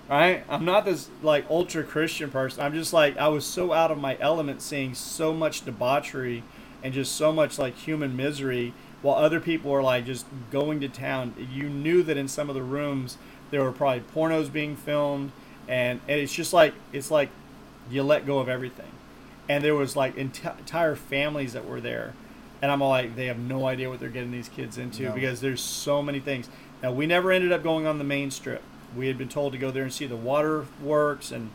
[0.08, 0.44] right?
[0.48, 2.62] I'm not this like ultra Christian person.
[2.62, 6.42] I'm just like I was so out of my element seeing so much debauchery
[6.82, 10.88] and just so much like human misery while other people are like just going to
[10.88, 11.34] town.
[11.52, 13.16] You knew that in some of the rooms
[13.50, 15.30] there were probably pornos being filmed
[15.68, 17.28] and, and it's just like it's like
[17.90, 18.90] you let go of everything
[19.48, 22.14] and there was like enti- entire families that were there
[22.62, 25.12] and i'm all like they have no idea what they're getting these kids into No.
[25.12, 26.48] because there's so many things
[26.82, 28.62] now we never ended up going on the main strip
[28.96, 31.50] we had been told to go there and see the waterworks and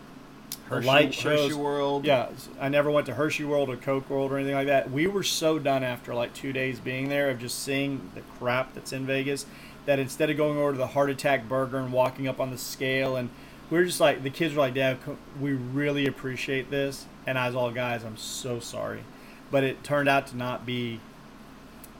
[0.70, 1.50] the Hershey, light shows.
[1.50, 2.06] Hershey World.
[2.06, 2.28] yeah
[2.60, 4.92] i never went to hershey world or coke world or anything like that.
[4.92, 8.74] We were so done after like two days being there of just seeing the crap
[8.74, 9.46] that's in vegas
[9.86, 12.58] that instead of going over to the heart attack burger and walking up on the
[12.58, 13.30] scale and
[13.70, 14.98] we were just like the kids were like dad
[15.40, 17.06] we really appreciate this.
[17.26, 19.04] And i was all guys i'm so sorry.
[19.50, 21.00] But it turned out to not be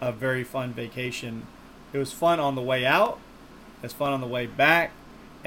[0.02, 1.48] a very fun vacation.
[1.94, 3.20] It was fun on the way out
[3.82, 4.92] It's fun on the way back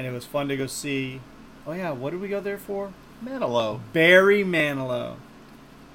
[0.01, 1.21] and it was fun to go see
[1.67, 2.91] oh yeah what did we go there for
[3.23, 3.79] Manilow.
[3.93, 5.17] Barry Manilow.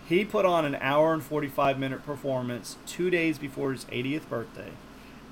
[0.09, 4.71] He put on an hour and 45 minute performance two days before his 80th birthday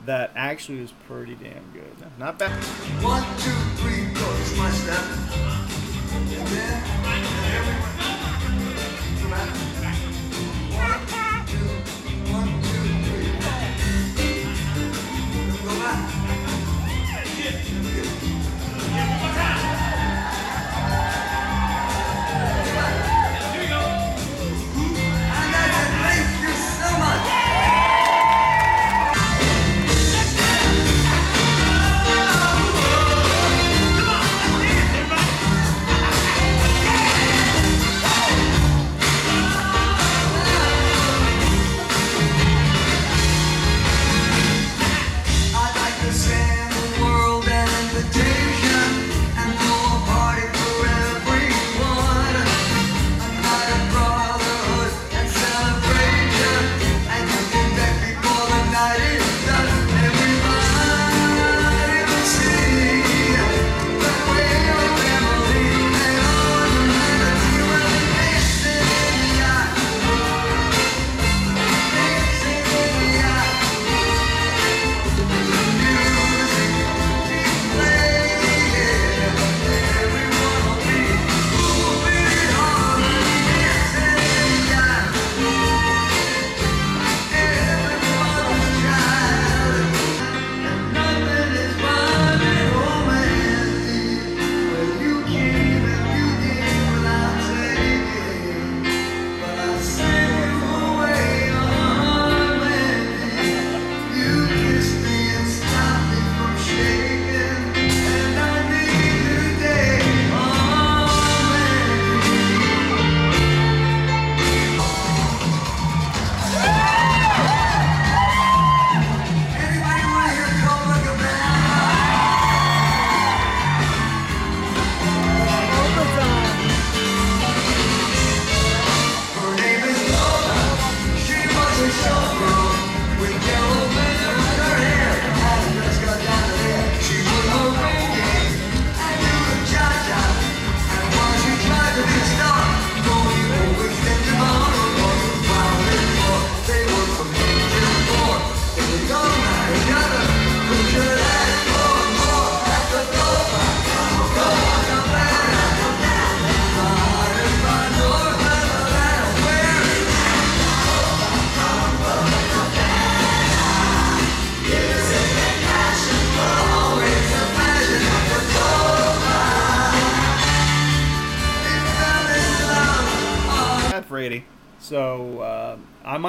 [0.05, 1.85] that actually was pretty damn good.
[2.19, 2.51] Not bad.
[3.03, 4.37] One, two, three, go.
[4.41, 5.05] It's my step.
[6.13, 7.95] And then, and everyone.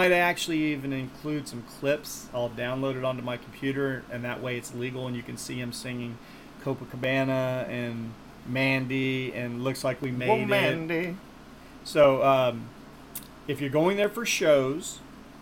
[0.09, 2.29] Might actually even include some clips.
[2.33, 5.55] I'll download it onto my computer, and that way it's legal, and you can see
[5.55, 6.17] him singing
[6.63, 8.13] Copacabana and
[8.47, 10.45] Mandy, and looks like we made Well, it.
[10.45, 11.17] Mandy.
[11.83, 12.67] So, um,
[13.47, 14.99] if you're going there for shows,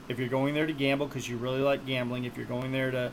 [0.08, 2.92] if you're going there to gamble because you really like gambling, if you're going there
[2.92, 3.12] to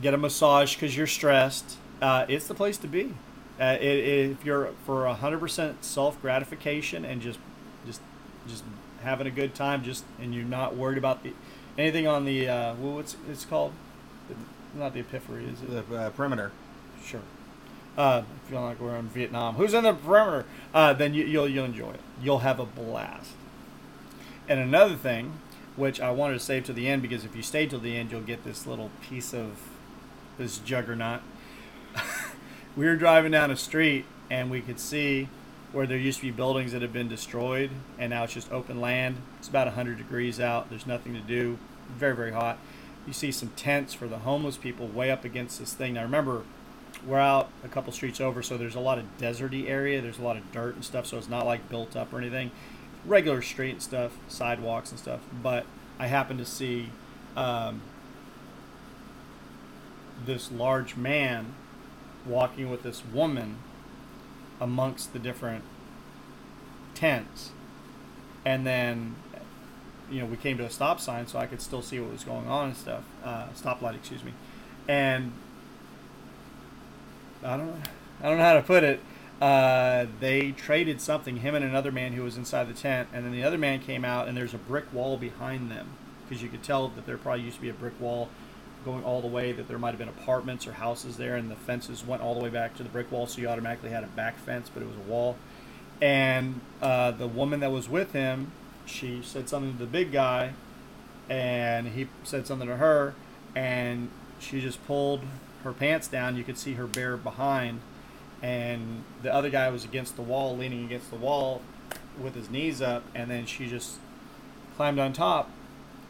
[0.00, 1.76] get a massage because you're stressed.
[2.00, 3.14] Uh, it's the place to be.
[3.60, 7.38] Uh, it, it, if you're for hundred percent self gratification and just,
[7.86, 8.00] just,
[8.48, 8.64] just
[9.02, 11.32] having a good time, just and you're not worried about the
[11.78, 13.72] anything on the uh, well, what's it's called,
[14.28, 15.88] The- not the epiphany, is it?
[15.90, 16.52] The uh, perimeter.
[17.04, 17.20] Sure.
[17.96, 19.56] Uh, feeling like we're in Vietnam.
[19.56, 20.46] Who's in the perimeter?
[20.72, 22.00] Uh, then you, you'll you'll enjoy it.
[22.22, 23.32] You'll have a blast.
[24.48, 25.34] And another thing,
[25.76, 28.10] which I wanted to save to the end because if you stay till the end,
[28.10, 29.58] you'll get this little piece of
[30.38, 31.20] this juggernaut.
[32.76, 35.28] we were driving down a street and we could see
[35.72, 38.80] where there used to be buildings that have been destroyed and now it's just open
[38.80, 39.16] land.
[39.38, 40.70] It's about 100 degrees out.
[40.70, 41.58] There's nothing to do.
[41.96, 42.58] Very, very hot.
[43.06, 45.94] You see some tents for the homeless people way up against this thing.
[45.94, 46.42] Now remember,
[47.06, 50.00] we're out a couple streets over, so there's a lot of deserty area.
[50.00, 52.50] There's a lot of dirt and stuff, so it's not like built up or anything.
[53.04, 55.20] Regular street and stuff, sidewalks and stuff.
[55.42, 55.66] But
[55.98, 56.90] I happened to see
[57.36, 57.80] um,
[60.24, 61.54] this large man
[62.24, 63.56] walking with this woman
[64.62, 65.64] amongst the different
[66.94, 67.50] tents.
[68.44, 69.16] And then,
[70.10, 72.24] you know, we came to a stop sign so I could still see what was
[72.24, 73.02] going on and stuff.
[73.24, 74.32] Uh, stoplight, excuse me.
[74.88, 75.32] And
[77.42, 77.74] I don't.
[78.22, 79.00] I don't know how to put it.
[79.40, 81.38] Uh, they traded something.
[81.38, 84.04] Him and another man who was inside the tent, and then the other man came
[84.04, 85.88] out, and there's a brick wall behind them
[86.22, 88.28] because you could tell that there probably used to be a brick wall
[88.84, 89.52] going all the way.
[89.52, 92.40] That there might have been apartments or houses there, and the fences went all the
[92.40, 94.86] way back to the brick wall, so you automatically had a back fence, but it
[94.86, 95.36] was a wall.
[96.00, 98.52] And uh, the woman that was with him,
[98.86, 100.54] she said something to the big guy,
[101.28, 103.14] and he said something to her,
[103.54, 105.20] and she just pulled
[105.62, 106.36] her pants down.
[106.36, 107.80] You could see her bare behind,
[108.42, 111.62] and the other guy was against the wall, leaning against the wall
[112.20, 113.98] with his knees up, and then she just
[114.76, 115.50] climbed on top.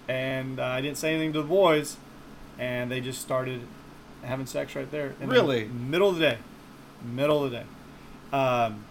[0.09, 1.97] And uh, I didn't say anything to the boys,
[2.59, 3.62] and they just started
[4.25, 5.15] having sex right there.
[5.21, 5.65] in the Really?
[5.67, 6.38] middle of the day,
[7.05, 7.65] middle of the day.
[8.33, 8.85] Um,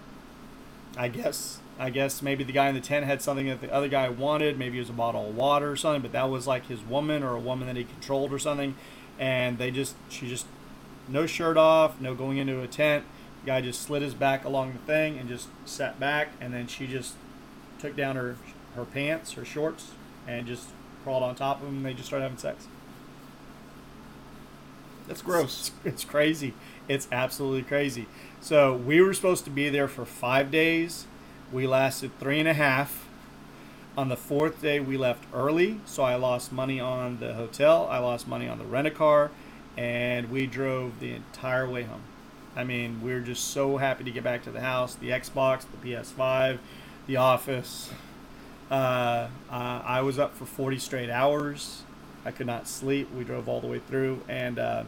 [0.98, 3.88] I guess I guess maybe the guy in the tent had something that the other
[3.88, 4.60] guy wanted.
[4.60, 7.24] Maybe it was a bottle of water or something, but that was like his woman
[7.24, 8.76] or a woman that he controlled or something.
[9.18, 10.46] And they just she just
[11.08, 13.06] no shirt off, no going into a tent.
[13.44, 16.68] The guy just slid his back along the thing and just sat back, and then
[16.68, 17.16] she just
[17.80, 18.36] took down her
[18.76, 19.92] her pants, her shorts,
[20.28, 20.70] and just
[21.04, 21.78] crawled on top of him.
[21.78, 22.68] And they just started having sex.
[25.08, 25.60] That's gross.
[25.60, 26.54] It's, it's crazy.
[26.88, 28.08] It's absolutely crazy.
[28.40, 31.06] So we were supposed to be there for five days.
[31.52, 33.08] We lasted three and a half.
[33.98, 37.88] On the fourth day, we left early, so I lost money on the hotel.
[37.92, 39.32] I lost money on the rent a car,
[39.76, 42.04] and we drove the entire way home.
[42.56, 44.96] I mean, we are just so happy to get back to the house.
[44.96, 46.60] The Xbox, the PS5,
[47.06, 47.92] the office.
[48.70, 51.84] Uh, uh, I was up for 40 straight hours.
[52.26, 53.10] I could not sleep.
[53.16, 54.84] We drove all the way through, and uh,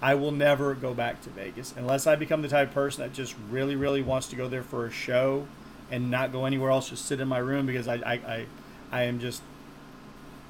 [0.00, 3.12] I will never go back to Vegas unless I become the type of person that
[3.12, 5.46] just really, really wants to go there for a show
[5.90, 6.88] and not go anywhere else.
[6.90, 8.46] Just sit in my room because I, I, I,
[8.92, 9.42] I am just,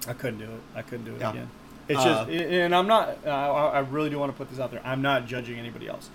[0.06, 0.60] I couldn't do it.
[0.74, 1.30] I couldn't do it Yeah.
[1.30, 1.50] again.
[1.88, 3.18] It's Uh, just, and I'm not.
[3.26, 4.80] Uh, I I really do want to put this out there.
[4.84, 6.08] I'm not judging anybody else.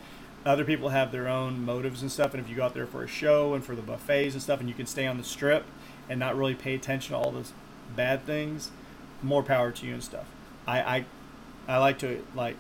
[0.46, 3.04] Other people have their own motives and stuff, and if you go out there for
[3.04, 5.66] a show and for the buffets and stuff, and you can stay on the strip
[6.08, 7.52] and not really pay attention to all those
[7.96, 8.70] bad things,
[9.26, 10.26] more power to you and stuff.
[10.68, 11.06] I, I,
[11.68, 12.56] I like to like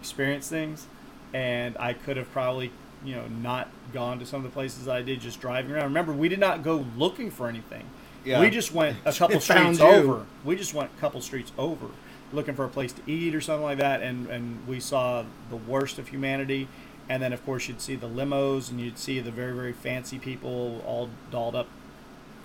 [0.00, 0.86] experience things,
[1.32, 2.72] and I could have probably
[3.04, 5.84] you know not gone to some of the places I did just driving around.
[5.84, 7.84] Remember, we did not go looking for anything.
[8.24, 8.40] Yeah.
[8.40, 10.26] We just went a couple streets over.
[10.44, 11.86] We just went a couple streets over,
[12.32, 15.56] looking for a place to eat or something like that, and and we saw the
[15.56, 16.68] worst of humanity.
[17.08, 20.18] And then of course you'd see the limos, and you'd see the very very fancy
[20.18, 21.68] people all dolled up,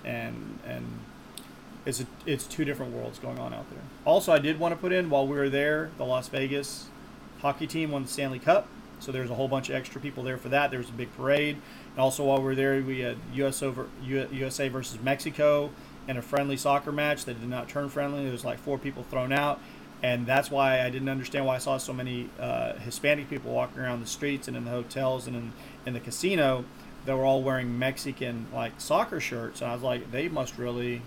[0.04, 0.84] and and
[1.88, 3.80] it's a, it's two different worlds going on out there.
[4.04, 6.86] Also, I did want to put in while we were there, the Las Vegas
[7.40, 8.68] hockey team won the Stanley Cup,
[9.00, 10.70] so there was a whole bunch of extra people there for that.
[10.70, 11.56] There was a big parade,
[11.92, 15.70] and also while we were there, we had US over USA versus Mexico
[16.06, 18.22] in a friendly soccer match that did not turn friendly.
[18.22, 19.58] There was like four people thrown out,
[20.02, 23.80] and that's why I didn't understand why I saw so many uh, Hispanic people walking
[23.80, 25.52] around the streets and in the hotels and in,
[25.86, 26.66] in the casino
[27.06, 31.00] that were all wearing Mexican like soccer shirts, and I was like, they must really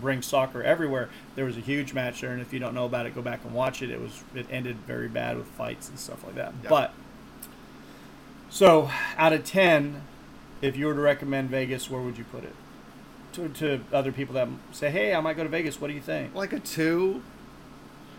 [0.00, 1.08] bring soccer everywhere.
[1.34, 3.44] There was a huge match there, and if you don't know about it, go back
[3.44, 3.90] and watch it.
[3.90, 6.52] It was it ended very bad with fights and stuff like that.
[6.68, 6.92] But
[8.50, 10.02] so out of ten,
[10.62, 12.54] if you were to recommend Vegas, where would you put it?
[13.34, 15.80] To, to other people that say, "Hey, I might go to Vegas.
[15.80, 17.22] What do you think?" Like a two.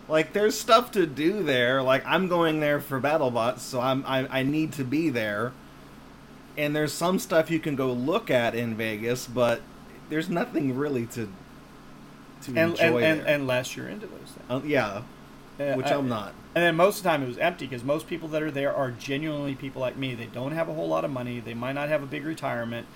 [0.08, 1.82] Like there's stuff to do there.
[1.82, 5.52] Like I'm going there for BattleBots, so I'm I, I need to be there.
[6.56, 9.62] And there's some stuff you can go look at in Vegas, but
[10.10, 11.32] there's nothing really to
[12.42, 13.34] to And, enjoy and, and there.
[13.36, 14.50] unless you're into those things.
[14.50, 15.02] Uh, yeah,
[15.58, 16.34] Uh, which I- I'm not.
[16.54, 18.74] And then most of the time it was empty because most people that are there
[18.74, 20.14] are genuinely people like me.
[20.14, 21.38] They don't have a whole lot of money.
[21.38, 22.86] They might not have a big retirement,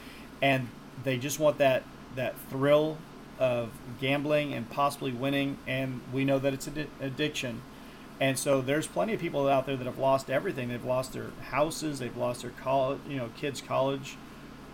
[0.42, 0.68] and
[1.04, 1.82] they just want that
[2.16, 2.96] that thrill
[3.38, 3.70] of
[4.00, 5.58] gambling and possibly winning.
[5.66, 7.62] And we know that it's an addiction.
[8.20, 10.68] And so there's plenty of people out there that have lost everything.
[10.68, 11.98] They've lost their houses.
[11.98, 14.16] They've lost their college, you know, kids' college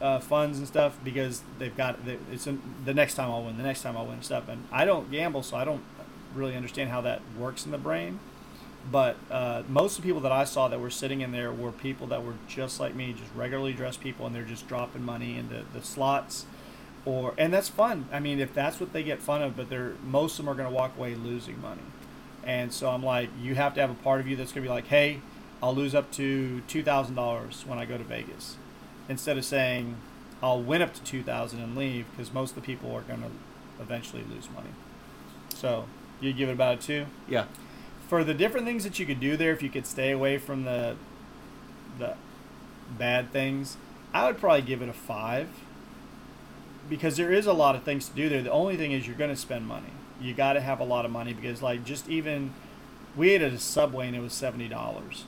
[0.01, 3.57] uh, funds and stuff because they've got they- it's in, the next time I'll win,
[3.57, 4.49] the next time I'll win stuff.
[4.49, 5.83] And I don't gamble, so I don't
[6.35, 8.21] really understand how that works in the brain.
[8.91, 11.71] But uh, most of the people that I saw that were sitting in there were
[11.71, 15.37] people that were just like me, just regularly dressed people, and they're just dropping money
[15.37, 16.47] into the slots,
[17.05, 18.07] or and that's fun.
[18.11, 20.57] I mean, if that's what they get fun of, but they're most of them are
[20.57, 21.83] going to walk away losing money,
[22.43, 24.69] and so I'm like, you have to have a part of you that's going to
[24.69, 25.21] be like, hey,
[25.63, 28.57] I'll lose up to two thousand dollars when I go to Vegas,
[29.09, 29.97] instead of saying
[30.43, 33.23] I'll win up to two thousand and leave, because most of the people are going
[33.23, 33.31] to
[33.83, 34.71] eventually lose money.
[35.55, 35.87] So
[36.21, 37.47] you give it about a two Yeah.
[38.09, 40.65] for the different things that you could do there, if you could stay away from
[40.65, 40.97] the
[41.99, 42.15] the
[42.99, 43.77] bad things,
[44.13, 45.49] I would probably give it a five
[46.89, 48.43] because there is a lot of things to do there.
[48.43, 49.91] The only thing is you're going to spend money.
[50.21, 52.53] You got to have a lot of money because, like, just even
[53.17, 55.25] we ate at a Subway and it was seventy dollars.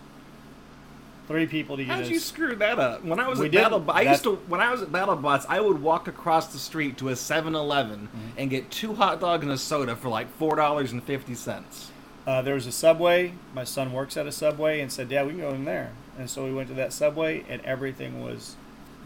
[1.28, 2.10] Three people to get How'd us.
[2.10, 3.04] you screw that up?
[3.04, 3.64] When I was We at didn't.
[3.64, 6.58] Battle, I That's- used to when I was at BattleBots, I would walk across the
[6.58, 8.28] street to a 7-Eleven Mm-hmm.
[8.38, 11.90] and get two hot dogs and a soda for like four dollars and fifty cents.
[12.26, 13.32] Uh, there was a Subway.
[13.54, 16.28] My son works at a Subway and said, "Dad, we can go in there." And
[16.28, 18.56] so we went to that Subway, and everything was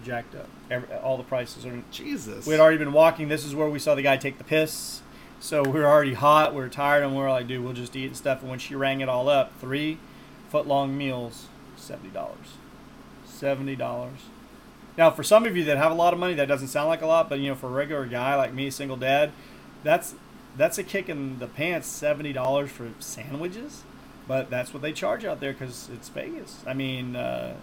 [0.04, 0.48] jacked up.
[0.70, 2.46] Every, all the prices are Jesus.
[2.46, 3.28] We had already been walking.
[3.28, 5.00] This is where we saw the guy take the piss.
[5.38, 6.54] So we were already hot.
[6.54, 8.40] We were tired, and we were like, dude, we'll just eat and stuff.
[8.40, 9.98] And when she rang it all up, three
[10.50, 10.66] foot
[11.90, 13.76] long meals, $70.
[13.78, 14.08] $70.
[14.96, 17.02] Now, for some of you that have a lot of money, that doesn't sound like
[17.02, 19.32] a lot, but you know, for a regular guy like me, single dad,
[19.84, 20.14] that's
[20.56, 21.86] that's a kick in the pants.
[21.86, 23.82] Seventy dollars for sandwiches,
[24.26, 26.62] but that's what they charge out there because it's Vegas.
[26.66, 27.56] I mean, uh,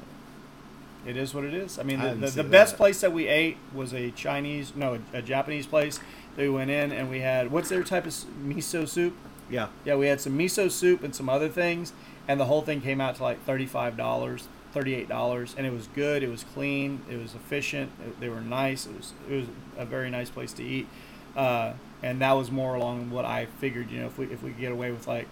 [1.07, 1.79] it is what it is.
[1.79, 4.73] I mean, I the, didn't the, the best place that we ate was a Chinese,
[4.75, 5.99] no, a, a Japanese place.
[6.35, 8.13] They went in and we had what's their type of
[8.45, 9.15] miso soup?
[9.49, 9.67] Yeah.
[9.85, 11.93] Yeah, we had some miso soup and some other things,
[12.27, 15.87] and the whole thing came out to like thirty-five dollars, thirty-eight dollars, and it was
[15.95, 16.23] good.
[16.23, 17.01] It was clean.
[17.09, 17.91] It was efficient.
[18.05, 18.85] It- they were nice.
[18.85, 19.45] It was it was
[19.77, 20.87] a very nice place to eat,
[21.35, 23.91] uh, and that was more along what I figured.
[23.91, 25.27] You know, if we if we could get away with like,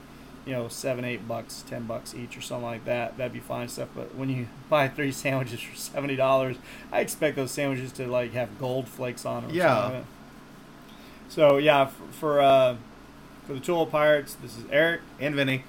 [0.45, 3.67] you know, seven, eight bucks, ten bucks each or something like that, that'd be fine
[3.69, 3.89] stuff.
[3.95, 6.57] But when you buy three sandwiches for seventy dollars,
[6.91, 9.55] I expect those sandwiches to like have gold flakes on them.
[9.55, 9.87] Yeah.
[9.87, 10.03] like.
[11.29, 12.75] So yeah, for for, uh,
[13.47, 15.63] for the Tool Pirates, this is Eric, And Vinny.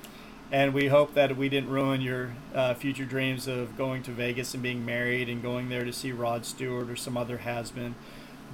[0.53, 4.53] And we hope that we didn't ruin your uh, future dreams of going to Vegas
[4.53, 7.95] and being married and going there to see Rod Stewart or some other has-been.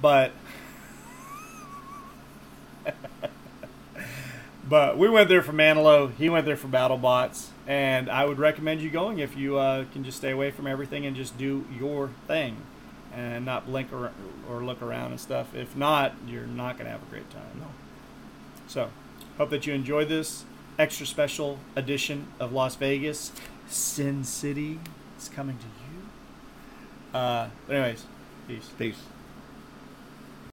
[0.01, 0.31] But
[4.67, 6.15] but we went there for Manilow.
[6.15, 10.05] He went there for BattleBots, and I would recommend you going if you uh, can
[10.05, 12.55] just stay away from everything and just do your thing,
[13.13, 14.13] and not blink or,
[14.49, 15.53] or look around and stuff.
[15.53, 17.59] If not, you're not gonna have a great time.
[17.59, 17.67] No.
[18.67, 18.89] So,
[19.37, 20.45] hope that you enjoyed this
[20.79, 23.33] extra special edition of Las Vegas.
[23.67, 24.79] Sin City
[25.19, 27.19] is coming to you.
[27.19, 28.05] Uh, but anyways,
[28.47, 28.69] peace.
[28.77, 29.01] Peace.